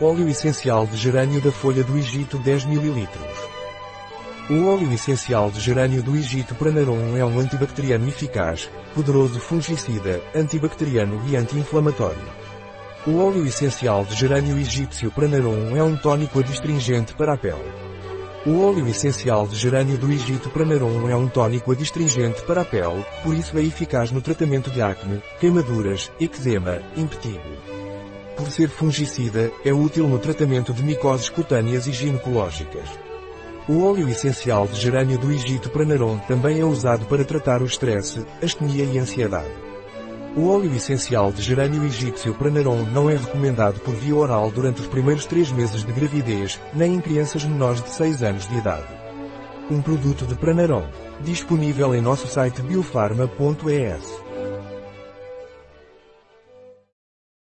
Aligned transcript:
Óleo 0.00 0.28
essencial 0.28 0.88
de 0.88 0.96
gerânio 0.96 1.40
da 1.40 1.52
folha 1.52 1.84
do 1.84 1.96
Egito 1.96 2.36
10 2.36 2.64
ml. 2.64 3.08
O 4.50 4.66
óleo 4.66 4.92
essencial 4.92 5.52
de 5.52 5.60
gerânio 5.60 6.02
do 6.02 6.16
Egito 6.16 6.52
Pranarum 6.56 7.16
é 7.16 7.24
um 7.24 7.38
antibacteriano 7.38 8.08
eficaz, 8.08 8.68
poderoso 8.92 9.38
fungicida, 9.38 10.20
antibacteriano 10.34 11.22
e 11.28 11.36
anti-inflamatório. 11.36 12.26
O 13.06 13.18
óleo 13.18 13.46
essencial 13.46 14.04
de 14.04 14.16
gerânio 14.16 14.58
egípcio 14.58 15.12
Pranarum 15.12 15.76
é 15.76 15.82
um 15.84 15.96
tônico 15.96 16.40
adstringente 16.40 17.14
para 17.14 17.34
a 17.34 17.36
pele. 17.36 17.72
O 18.44 18.66
óleo 18.66 18.88
essencial 18.88 19.46
de 19.46 19.54
gerânio 19.54 19.96
do 19.96 20.10
Egito 20.10 20.50
Pranarum 20.50 21.08
é 21.08 21.14
um 21.14 21.28
tônico 21.28 21.70
adstringente 21.70 22.42
para 22.42 22.62
a 22.62 22.64
pele, 22.64 23.06
por 23.22 23.32
isso 23.32 23.56
é 23.56 23.62
eficaz 23.62 24.10
no 24.10 24.20
tratamento 24.20 24.72
de 24.72 24.82
acne, 24.82 25.22
queimaduras, 25.38 26.10
eczema, 26.18 26.82
impetigo. 26.96 27.83
Por 28.36 28.50
ser 28.50 28.68
fungicida, 28.68 29.52
é 29.64 29.72
útil 29.72 30.08
no 30.08 30.18
tratamento 30.18 30.72
de 30.72 30.82
micoses 30.82 31.28
cutâneas 31.28 31.86
e 31.86 31.92
ginecológicas. 31.92 32.88
O 33.68 33.82
óleo 33.84 34.08
essencial 34.08 34.66
de 34.66 34.78
gerânio 34.78 35.18
do 35.18 35.32
Egito 35.32 35.70
Pranarum 35.70 36.18
também 36.18 36.60
é 36.60 36.64
usado 36.64 37.06
para 37.06 37.24
tratar 37.24 37.62
o 37.62 37.64
estresse, 37.66 38.26
astenia 38.42 38.84
e 38.84 38.98
ansiedade. 38.98 39.50
O 40.36 40.48
óleo 40.48 40.74
essencial 40.74 41.30
de 41.30 41.40
gerânio 41.40 41.84
egípcio 41.84 42.34
Pranarum 42.34 42.84
não 42.90 43.08
é 43.08 43.16
recomendado 43.16 43.78
por 43.80 43.94
via 43.94 44.16
oral 44.16 44.50
durante 44.50 44.80
os 44.80 44.88
primeiros 44.88 45.26
três 45.26 45.52
meses 45.52 45.84
de 45.84 45.92
gravidez, 45.92 46.60
nem 46.74 46.94
em 46.94 47.00
crianças 47.00 47.44
menores 47.44 47.80
de 47.82 47.90
6 47.90 48.22
anos 48.24 48.48
de 48.48 48.56
idade. 48.56 48.88
Um 49.70 49.80
produto 49.80 50.26
de 50.26 50.34
Pranarum, 50.34 50.84
disponível 51.20 51.94
em 51.94 52.00
nosso 52.00 52.26
site 52.26 52.60
biofarma.es. 52.62 54.23